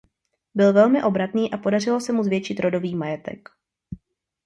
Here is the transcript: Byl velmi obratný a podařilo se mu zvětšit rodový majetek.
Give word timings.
Byl 0.55 0.73
velmi 0.73 1.03
obratný 1.03 1.53
a 1.53 1.57
podařilo 1.57 1.99
se 2.01 2.13
mu 2.13 2.23
zvětšit 2.23 2.59
rodový 2.59 2.95
majetek. 2.95 3.49